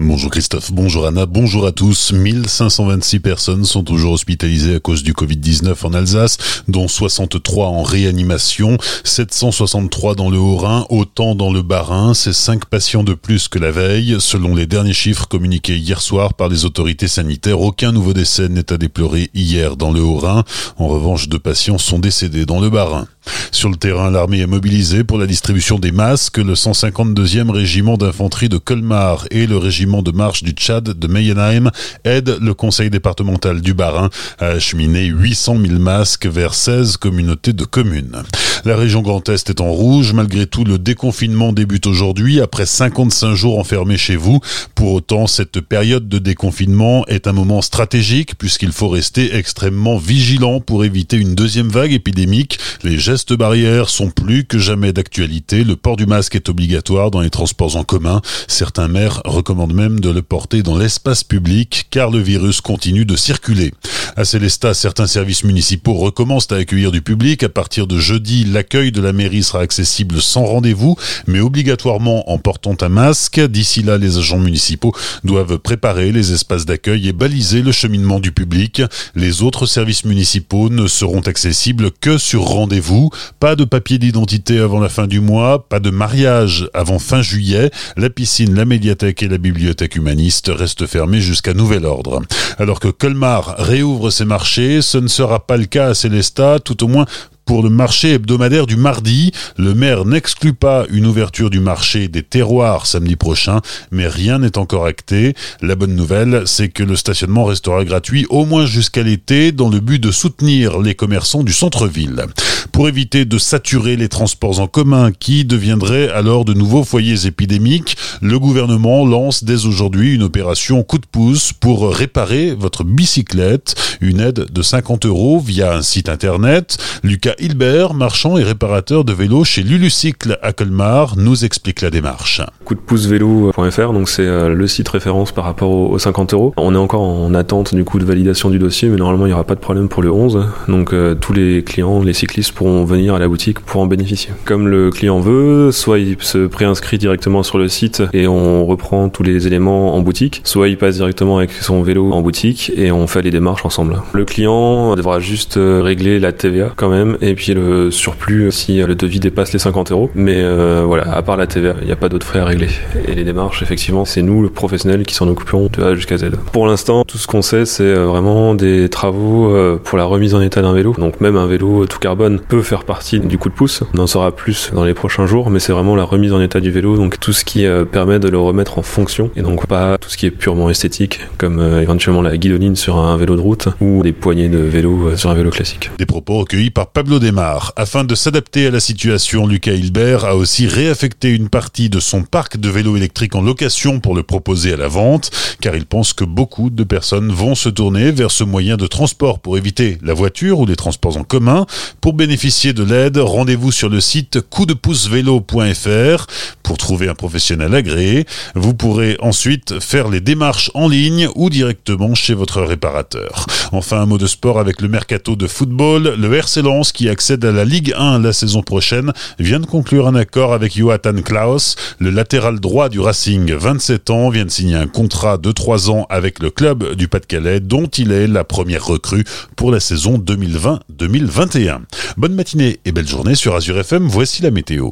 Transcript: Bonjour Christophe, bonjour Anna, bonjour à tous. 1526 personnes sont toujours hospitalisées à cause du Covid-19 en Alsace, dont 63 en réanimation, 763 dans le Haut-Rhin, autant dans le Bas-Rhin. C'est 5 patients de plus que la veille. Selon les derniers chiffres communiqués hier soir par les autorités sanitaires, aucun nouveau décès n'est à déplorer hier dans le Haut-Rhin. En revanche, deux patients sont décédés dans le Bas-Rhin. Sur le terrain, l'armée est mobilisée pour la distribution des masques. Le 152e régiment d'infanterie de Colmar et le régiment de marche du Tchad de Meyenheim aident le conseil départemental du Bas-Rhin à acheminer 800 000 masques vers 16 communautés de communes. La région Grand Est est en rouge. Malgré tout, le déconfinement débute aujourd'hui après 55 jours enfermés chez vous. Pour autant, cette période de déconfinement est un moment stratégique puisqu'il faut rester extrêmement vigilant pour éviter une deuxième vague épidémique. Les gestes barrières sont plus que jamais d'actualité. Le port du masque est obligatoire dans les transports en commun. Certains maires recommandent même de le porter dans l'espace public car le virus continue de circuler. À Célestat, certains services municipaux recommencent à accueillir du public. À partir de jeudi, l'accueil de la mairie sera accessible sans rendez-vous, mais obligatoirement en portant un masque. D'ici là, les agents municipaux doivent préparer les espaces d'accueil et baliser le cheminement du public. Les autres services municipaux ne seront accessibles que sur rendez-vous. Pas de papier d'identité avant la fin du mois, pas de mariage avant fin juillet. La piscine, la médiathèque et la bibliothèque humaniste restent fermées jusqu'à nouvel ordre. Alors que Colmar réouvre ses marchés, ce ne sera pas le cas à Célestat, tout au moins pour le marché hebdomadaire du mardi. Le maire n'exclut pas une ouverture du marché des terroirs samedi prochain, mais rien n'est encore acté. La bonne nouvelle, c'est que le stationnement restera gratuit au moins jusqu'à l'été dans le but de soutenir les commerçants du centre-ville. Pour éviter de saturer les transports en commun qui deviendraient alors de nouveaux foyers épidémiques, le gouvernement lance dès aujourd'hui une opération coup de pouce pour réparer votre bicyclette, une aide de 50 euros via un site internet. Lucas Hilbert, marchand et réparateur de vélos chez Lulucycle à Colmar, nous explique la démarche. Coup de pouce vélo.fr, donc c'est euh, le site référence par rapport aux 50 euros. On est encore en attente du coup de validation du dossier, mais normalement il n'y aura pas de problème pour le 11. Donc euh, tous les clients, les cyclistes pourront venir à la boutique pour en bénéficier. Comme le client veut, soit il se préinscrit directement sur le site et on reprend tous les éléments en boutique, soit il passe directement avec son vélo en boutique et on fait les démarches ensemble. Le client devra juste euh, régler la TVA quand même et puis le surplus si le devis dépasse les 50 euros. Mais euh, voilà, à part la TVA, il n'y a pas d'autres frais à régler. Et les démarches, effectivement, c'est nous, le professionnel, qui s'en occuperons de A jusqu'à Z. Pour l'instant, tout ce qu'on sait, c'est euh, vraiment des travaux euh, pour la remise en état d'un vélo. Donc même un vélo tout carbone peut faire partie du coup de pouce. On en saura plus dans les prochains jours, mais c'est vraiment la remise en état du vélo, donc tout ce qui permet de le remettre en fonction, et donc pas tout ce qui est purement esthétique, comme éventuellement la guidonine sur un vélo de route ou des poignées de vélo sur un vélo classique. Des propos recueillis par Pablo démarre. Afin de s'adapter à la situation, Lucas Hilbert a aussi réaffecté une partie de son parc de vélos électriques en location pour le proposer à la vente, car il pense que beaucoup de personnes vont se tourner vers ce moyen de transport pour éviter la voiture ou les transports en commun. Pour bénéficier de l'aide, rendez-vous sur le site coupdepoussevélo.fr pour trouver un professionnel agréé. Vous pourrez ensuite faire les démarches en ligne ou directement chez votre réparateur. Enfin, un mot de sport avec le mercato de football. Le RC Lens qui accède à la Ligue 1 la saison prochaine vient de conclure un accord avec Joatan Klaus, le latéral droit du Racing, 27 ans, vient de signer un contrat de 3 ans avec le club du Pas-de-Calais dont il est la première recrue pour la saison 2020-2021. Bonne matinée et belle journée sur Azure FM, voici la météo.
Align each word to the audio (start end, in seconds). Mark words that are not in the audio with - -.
Bonjour 0.00 0.28
Christophe, 0.28 0.72
bonjour 0.72 1.06
Anna, 1.06 1.24
bonjour 1.24 1.66
à 1.66 1.70
tous. 1.70 2.12
1526 2.12 3.20
personnes 3.20 3.64
sont 3.64 3.84
toujours 3.84 4.14
hospitalisées 4.14 4.74
à 4.74 4.80
cause 4.80 5.04
du 5.04 5.12
Covid-19 5.12 5.86
en 5.86 5.94
Alsace, 5.94 6.36
dont 6.66 6.88
63 6.88 7.68
en 7.68 7.84
réanimation, 7.84 8.76
763 9.04 10.16
dans 10.16 10.30
le 10.30 10.38
Haut-Rhin, 10.38 10.84
autant 10.88 11.36
dans 11.36 11.52
le 11.52 11.62
Bas-Rhin. 11.62 12.12
C'est 12.12 12.32
5 12.32 12.64
patients 12.64 13.04
de 13.04 13.14
plus 13.14 13.46
que 13.46 13.60
la 13.60 13.70
veille. 13.70 14.16
Selon 14.18 14.56
les 14.56 14.66
derniers 14.66 14.92
chiffres 14.92 15.28
communiqués 15.28 15.76
hier 15.76 16.00
soir 16.00 16.34
par 16.34 16.48
les 16.48 16.64
autorités 16.64 17.06
sanitaires, 17.06 17.60
aucun 17.60 17.92
nouveau 17.92 18.14
décès 18.14 18.48
n'est 18.48 18.72
à 18.72 18.78
déplorer 18.78 19.30
hier 19.32 19.76
dans 19.76 19.92
le 19.92 20.00
Haut-Rhin. 20.00 20.42
En 20.76 20.88
revanche, 20.88 21.28
deux 21.28 21.38
patients 21.38 21.78
sont 21.78 22.00
décédés 22.00 22.46
dans 22.46 22.58
le 22.60 22.68
Bas-Rhin. 22.68 23.06
Sur 23.50 23.70
le 23.70 23.76
terrain, 23.76 24.10
l'armée 24.10 24.40
est 24.40 24.46
mobilisée 24.46 25.04
pour 25.04 25.18
la 25.18 25.26
distribution 25.26 25.78
des 25.78 25.92
masques. 25.92 26.38
Le 26.38 26.54
152e 26.54 27.50
régiment 27.50 27.96
d'infanterie 27.96 28.48
de 28.48 28.58
Colmar 28.58 29.26
et 29.30 29.46
le 29.46 29.56
régiment 29.56 30.02
de 30.02 30.10
marche 30.10 30.42
du 30.42 30.50
Tchad 30.50 30.84
de 30.84 31.06
Meyenheim 31.06 31.70
aident 32.04 32.38
le 32.40 32.54
conseil 32.54 32.90
départemental 32.90 33.60
du 33.60 33.74
Bas-Rhin 33.74 34.10
à 34.38 34.46
acheminer 34.48 35.04
800 35.04 35.56
000 35.66 35.78
masques 35.78 36.26
vers 36.26 36.54
16 36.54 36.96
communautés 36.96 37.52
de 37.52 37.64
communes. 37.64 38.22
La 38.64 38.76
région 38.76 39.02
Grand 39.02 39.28
Est 39.28 39.50
est 39.50 39.60
en 39.60 39.70
rouge. 39.70 40.14
Malgré 40.14 40.46
tout, 40.46 40.64
le 40.64 40.78
déconfinement 40.78 41.52
débute 41.52 41.86
aujourd'hui 41.86 42.40
après 42.40 42.64
55 42.64 43.34
jours 43.34 43.58
enfermés 43.58 43.98
chez 43.98 44.16
vous. 44.16 44.40
Pour 44.74 44.94
autant, 44.94 45.26
cette 45.26 45.60
période 45.60 46.08
de 46.08 46.18
déconfinement 46.18 47.04
est 47.06 47.26
un 47.26 47.34
moment 47.34 47.60
stratégique 47.60 48.38
puisqu'il 48.38 48.72
faut 48.72 48.88
rester 48.88 49.36
extrêmement 49.36 49.98
vigilant 49.98 50.60
pour 50.60 50.82
éviter 50.82 51.18
une 51.18 51.34
deuxième 51.34 51.68
vague 51.68 51.92
épidémique. 51.92 52.58
Les 52.82 52.98
gestes 52.98 53.34
barrières 53.34 53.90
sont 53.90 54.08
plus 54.08 54.44
que 54.44 54.58
jamais 54.58 54.94
d'actualité. 54.94 55.62
Le 55.62 55.76
port 55.76 55.96
du 55.96 56.06
masque 56.06 56.34
est 56.34 56.48
obligatoire 56.48 57.10
dans 57.10 57.20
les 57.20 57.30
transports 57.30 57.76
en 57.76 57.84
commun. 57.84 58.22
Certains 58.48 58.88
maires 58.88 59.20
recommandent 59.26 59.74
même 59.74 60.00
de 60.00 60.08
le 60.08 60.22
porter 60.22 60.62
dans 60.62 60.78
l'espace 60.78 61.22
public 61.22 61.88
car 61.90 62.10
le 62.10 62.20
virus 62.20 62.62
continue 62.62 63.04
de 63.04 63.16
circuler. 63.16 63.74
À 64.16 64.24
Célestat, 64.24 64.74
certains 64.74 65.08
services 65.08 65.42
municipaux 65.42 65.94
recommencent 65.94 66.52
à 66.52 66.56
accueillir 66.56 66.92
du 66.92 67.02
public. 67.02 67.42
À 67.42 67.48
partir 67.48 67.88
de 67.88 67.98
jeudi, 67.98 68.44
l'accueil 68.44 68.92
de 68.92 69.00
la 69.00 69.12
mairie 69.12 69.42
sera 69.42 69.58
accessible 69.58 70.22
sans 70.22 70.44
rendez-vous, 70.44 70.94
mais 71.26 71.40
obligatoirement 71.40 72.30
en 72.30 72.38
portant 72.38 72.76
un 72.80 72.88
masque. 72.88 73.40
D'ici 73.40 73.82
là, 73.82 73.98
les 73.98 74.16
agents 74.16 74.38
municipaux 74.38 74.94
doivent 75.24 75.58
préparer 75.58 76.12
les 76.12 76.32
espaces 76.32 76.64
d'accueil 76.64 77.08
et 77.08 77.12
baliser 77.12 77.60
le 77.60 77.72
cheminement 77.72 78.20
du 78.20 78.30
public. 78.30 78.82
Les 79.16 79.42
autres 79.42 79.66
services 79.66 80.04
municipaux 80.04 80.70
ne 80.70 80.86
seront 80.86 81.22
accessibles 81.22 81.90
que 82.00 82.16
sur 82.16 82.42
rendez-vous. 82.42 83.10
Pas 83.40 83.56
de 83.56 83.64
papier 83.64 83.98
d'identité 83.98 84.60
avant 84.60 84.78
la 84.78 84.88
fin 84.90 85.08
du 85.08 85.18
mois, 85.18 85.68
pas 85.68 85.80
de 85.80 85.90
mariage 85.90 86.68
avant 86.72 87.00
fin 87.00 87.20
juillet. 87.20 87.72
La 87.96 88.10
piscine, 88.10 88.54
la 88.54 88.64
médiathèque 88.64 89.24
et 89.24 89.28
la 89.28 89.38
bibliothèque 89.38 89.96
humaniste 89.96 90.52
restent 90.54 90.86
fermées 90.86 91.20
jusqu'à 91.20 91.52
nouvel 91.52 91.84
ordre. 91.84 92.22
Alors 92.58 92.78
que 92.78 92.88
Colmar 92.88 93.56
réouvre 93.58 94.03
ses 94.10 94.24
marchés, 94.24 94.82
ce 94.82 94.98
ne 94.98 95.08
sera 95.08 95.46
pas 95.46 95.56
le 95.56 95.66
cas 95.66 95.88
à 95.88 95.94
Célestat, 95.94 96.60
tout 96.60 96.84
au 96.84 96.88
moins 96.88 97.06
pour 97.44 97.62
le 97.62 97.70
marché 97.70 98.14
hebdomadaire 98.14 98.66
du 98.66 98.76
mardi. 98.76 99.32
Le 99.56 99.74
maire 99.74 100.04
n'exclut 100.04 100.54
pas 100.54 100.86
une 100.90 101.06
ouverture 101.06 101.50
du 101.50 101.60
marché 101.60 102.08
des 102.08 102.22
terroirs 102.22 102.86
samedi 102.86 103.16
prochain, 103.16 103.60
mais 103.90 104.08
rien 104.08 104.38
n'est 104.38 104.58
encore 104.58 104.86
acté. 104.86 105.34
La 105.60 105.74
bonne 105.74 105.94
nouvelle, 105.94 106.42
c'est 106.46 106.68
que 106.68 106.82
le 106.82 106.96
stationnement 106.96 107.44
restera 107.44 107.84
gratuit 107.84 108.26
au 108.30 108.44
moins 108.44 108.66
jusqu'à 108.66 109.02
l'été 109.02 109.52
dans 109.52 109.68
le 109.68 109.80
but 109.80 109.98
de 109.98 110.10
soutenir 110.10 110.80
les 110.80 110.94
commerçants 110.94 111.42
du 111.42 111.52
centre-ville. 111.52 112.24
Pour 112.72 112.88
éviter 112.88 113.24
de 113.24 113.38
saturer 113.38 113.96
les 113.96 114.08
transports 114.08 114.60
en 114.60 114.66
commun 114.66 115.12
qui 115.12 115.44
deviendraient 115.44 116.08
alors 116.08 116.44
de 116.44 116.54
nouveaux 116.54 116.84
foyers 116.84 117.26
épidémiques, 117.26 117.96
le 118.20 118.38
gouvernement 118.38 119.06
lance 119.06 119.44
dès 119.44 119.66
aujourd'hui 119.66 120.14
une 120.14 120.22
opération 120.22 120.82
coup 120.82 120.98
de 120.98 121.06
pouce 121.06 121.52
pour 121.52 121.94
réparer 121.94 122.54
votre 122.54 122.84
bicyclette, 122.84 123.74
une 124.00 124.20
aide 124.20 124.46
de 124.52 124.62
50 124.62 125.06
euros 125.06 125.38
via 125.38 125.74
un 125.74 125.82
site 125.82 126.08
internet. 126.08 126.78
Lucas 127.02 127.33
Hilbert, 127.38 127.94
marchand 127.94 128.38
et 128.38 128.42
réparateur 128.42 129.04
de 129.04 129.12
vélos 129.12 129.44
chez 129.44 129.62
Lulucycle 129.62 130.38
à 130.42 130.52
Colmar, 130.52 131.14
nous 131.16 131.44
explique 131.44 131.80
la 131.80 131.90
démarche. 131.90 132.40
Coup 132.64 132.74
de 132.74 132.80
pouce 132.80 133.06
vélo.fr, 133.06 133.92
donc 133.92 134.08
c'est 134.08 134.26
euh, 134.26 134.54
le 134.54 134.66
site 134.66 134.88
référence 134.88 135.32
par 135.32 135.44
rapport 135.44 135.70
aux 135.70 135.98
50 135.98 136.34
euros. 136.34 136.54
On 136.56 136.74
est 136.74 136.78
encore 136.78 137.02
en 137.02 137.34
attente 137.34 137.74
du 137.74 137.84
coup 137.84 137.98
de 137.98 138.04
validation 138.04 138.50
du 138.50 138.58
dossier, 138.58 138.88
mais 138.88 138.96
normalement 138.96 139.26
il 139.26 139.30
n'y 139.30 139.34
aura 139.34 139.44
pas 139.44 139.54
de 139.54 139.60
problème 139.60 139.88
pour 139.88 140.02
le 140.02 140.10
11. 140.10 140.46
Donc 140.68 140.92
euh, 140.92 141.14
tous 141.14 141.32
les 141.32 141.62
clients, 141.62 142.02
les 142.02 142.12
cyclistes 142.12 142.52
pourront 142.52 142.84
venir 142.84 143.14
à 143.14 143.18
la 143.18 143.28
boutique 143.28 143.60
pour 143.60 143.80
en 143.80 143.86
bénéficier. 143.86 144.30
Comme 144.44 144.68
le 144.68 144.90
client 144.90 145.20
veut, 145.20 145.72
soit 145.72 145.98
il 145.98 146.16
se 146.20 146.46
préinscrit 146.46 146.98
directement 146.98 147.42
sur 147.42 147.58
le 147.58 147.68
site 147.68 148.02
et 148.12 148.26
on 148.26 148.66
reprend 148.66 149.08
tous 149.08 149.22
les 149.22 149.46
éléments 149.46 149.94
en 149.94 150.00
boutique, 150.00 150.40
soit 150.44 150.68
il 150.68 150.78
passe 150.78 150.96
directement 150.96 151.38
avec 151.38 151.52
son 151.52 151.82
vélo 151.82 152.12
en 152.12 152.22
boutique 152.22 152.72
et 152.76 152.92
on 152.92 153.06
fait 153.06 153.22
les 153.22 153.30
démarches 153.30 153.64
ensemble. 153.64 154.02
Le 154.12 154.24
client 154.24 154.94
devra 154.96 155.20
juste 155.20 155.56
euh, 155.56 155.82
régler 155.82 156.18
la 156.18 156.32
TVA 156.32 156.72
quand 156.76 156.88
même 156.88 157.16
et 157.28 157.34
puis 157.34 157.54
le 157.54 157.90
surplus 157.90 158.52
si 158.52 158.82
le 158.82 158.94
devis 158.94 159.20
dépasse 159.20 159.52
les 159.52 159.58
50 159.58 159.92
euros. 159.92 160.10
Mais 160.14 160.36
euh, 160.36 160.82
voilà, 160.86 161.14
à 161.14 161.22
part 161.22 161.36
la 161.36 161.46
TVA, 161.46 161.74
il 161.80 161.86
n'y 161.86 161.92
a 161.92 161.96
pas 161.96 162.08
d'autres 162.08 162.26
frais 162.26 162.40
à 162.40 162.44
régler. 162.44 162.68
Et 163.08 163.14
les 163.14 163.24
démarches, 163.24 163.62
effectivement, 163.62 164.04
c'est 164.04 164.22
nous, 164.22 164.42
le 164.42 164.50
professionnel, 164.50 165.04
qui 165.04 165.14
s'en 165.14 165.28
occuperons 165.28 165.68
de 165.72 165.82
A 165.82 165.94
jusqu'à 165.94 166.18
Z. 166.18 166.30
Pour 166.52 166.66
l'instant, 166.66 167.04
tout 167.04 167.18
ce 167.18 167.26
qu'on 167.26 167.42
sait, 167.42 167.64
c'est 167.64 167.82
euh, 167.82 168.06
vraiment 168.06 168.54
des 168.54 168.88
travaux 168.88 169.54
euh, 169.54 169.76
pour 169.82 169.98
la 169.98 170.04
remise 170.04 170.34
en 170.34 170.40
état 170.40 170.62
d'un 170.62 170.72
vélo. 170.72 170.94
Donc 170.98 171.20
même 171.20 171.36
un 171.36 171.46
vélo 171.46 171.86
tout 171.86 171.98
carbone 171.98 172.40
peut 172.40 172.62
faire 172.62 172.84
partie 172.84 173.20
du 173.20 173.38
coup 173.38 173.48
de 173.48 173.54
pouce. 173.54 173.82
On 173.94 173.98
en 173.98 174.06
saura 174.06 174.32
plus 174.32 174.70
dans 174.74 174.84
les 174.84 174.94
prochains 174.94 175.26
jours, 175.26 175.50
mais 175.50 175.58
c'est 175.58 175.72
vraiment 175.72 175.96
la 175.96 176.04
remise 176.04 176.32
en 176.32 176.40
état 176.40 176.60
du 176.60 176.70
vélo, 176.70 176.96
donc 176.96 177.18
tout 177.20 177.32
ce 177.32 177.44
qui 177.44 177.66
permet 177.90 178.18
de 178.18 178.28
le 178.28 178.38
remettre 178.38 178.78
en 178.78 178.82
fonction, 178.82 179.30
et 179.36 179.42
donc 179.42 179.66
pas 179.66 179.98
tout 179.98 180.08
ce 180.08 180.16
qui 180.16 180.26
est 180.26 180.30
purement 180.30 180.70
esthétique, 180.70 181.20
comme 181.38 181.60
éventuellement 181.80 182.22
la 182.22 182.36
guidonine 182.36 182.76
sur 182.76 182.98
un 182.98 183.16
vélo 183.16 183.36
de 183.36 183.40
route 183.40 183.68
ou 183.80 184.02
des 184.02 184.12
poignées 184.12 184.48
de 184.48 184.58
vélo 184.58 185.16
sur 185.16 185.30
un 185.30 185.34
vélo 185.34 185.50
classique. 185.50 185.90
Des 185.98 186.06
propos 186.06 186.38
recueillis 186.38 186.70
par 186.70 186.88
Pablo 186.88 187.13
démarre. 187.18 187.72
Afin 187.76 188.04
de 188.04 188.14
s'adapter 188.14 188.66
à 188.66 188.70
la 188.70 188.80
situation, 188.80 189.46
Lucas 189.46 189.72
Hilbert 189.72 190.24
a 190.24 190.36
aussi 190.36 190.66
réaffecté 190.66 191.30
une 191.30 191.48
partie 191.48 191.88
de 191.88 192.00
son 192.00 192.22
parc 192.22 192.56
de 192.56 192.68
vélos 192.68 192.96
électriques 192.96 193.34
en 193.34 193.42
location 193.42 194.00
pour 194.00 194.14
le 194.14 194.22
proposer 194.22 194.72
à 194.72 194.76
la 194.76 194.88
vente, 194.88 195.30
car 195.60 195.74
il 195.76 195.86
pense 195.86 196.12
que 196.12 196.24
beaucoup 196.24 196.70
de 196.70 196.84
personnes 196.84 197.32
vont 197.32 197.54
se 197.54 197.68
tourner 197.68 198.12
vers 198.12 198.30
ce 198.30 198.44
moyen 198.44 198.76
de 198.76 198.86
transport 198.86 199.38
pour 199.38 199.58
éviter 199.58 199.98
la 200.02 200.14
voiture 200.14 200.58
ou 200.60 200.66
les 200.66 200.76
transports 200.76 201.16
en 201.16 201.24
commun. 201.24 201.66
Pour 202.00 202.12
bénéficier 202.12 202.72
de 202.72 202.82
l'aide, 202.82 203.18
rendez-vous 203.18 203.72
sur 203.72 203.88
le 203.88 204.00
site 204.00 204.40
coupdepoussevélo.fr 204.40 206.26
pour 206.64 206.78
trouver 206.78 207.08
un 207.08 207.14
professionnel 207.14 207.72
agréé. 207.74 208.26
Vous 208.56 208.74
pourrez 208.74 209.16
ensuite 209.20 209.78
faire 209.78 210.08
les 210.08 210.20
démarches 210.20 210.72
en 210.74 210.88
ligne 210.88 211.28
ou 211.36 211.50
directement 211.50 212.16
chez 212.16 212.34
votre 212.34 212.62
réparateur. 212.62 213.46
Enfin, 213.70 214.00
un 214.00 214.06
mot 214.06 214.18
de 214.18 214.26
sport 214.26 214.58
avec 214.58 214.80
le 214.80 214.88
mercato 214.88 215.36
de 215.36 215.46
football. 215.46 216.14
Le 216.18 216.34
RC 216.34 216.62
Lens 216.62 216.90
qui 216.90 217.08
accède 217.08 217.44
à 217.44 217.52
la 217.52 217.64
Ligue 217.64 217.94
1 217.96 218.18
la 218.18 218.32
saison 218.32 218.62
prochaine 218.62 219.12
vient 219.38 219.60
de 219.60 219.66
conclure 219.66 220.08
un 220.08 220.14
accord 220.14 220.52
avec 220.52 220.76
Joatan 220.76 221.22
Klaus, 221.22 221.76
le 221.98 222.10
latéral 222.10 222.58
droit 222.58 222.88
du 222.88 223.00
Racing, 223.00 223.52
27 223.52 224.10
ans, 224.10 224.30
vient 224.30 224.46
de 224.46 224.50
signer 224.50 224.76
un 224.76 224.86
contrat 224.86 225.38
de 225.38 225.52
3 225.52 225.90
ans 225.90 226.06
avec 226.08 226.38
le 226.40 226.50
club 226.50 226.94
du 226.94 227.08
Pas-de-Calais 227.08 227.60
dont 227.60 227.86
il 227.86 228.12
est 228.12 228.26
la 228.26 228.44
première 228.44 228.86
recrue 228.86 229.24
pour 229.56 229.70
la 229.70 229.80
saison 229.80 230.18
2020-2021. 230.18 231.80
Bonne 232.16 232.34
matinée 232.34 232.80
et 232.84 232.92
belle 232.92 233.08
journée 233.08 233.34
sur 233.34 233.54
Azure 233.54 233.78
FM, 233.78 234.06
voici 234.08 234.42
la 234.42 234.50
météo. 234.50 234.90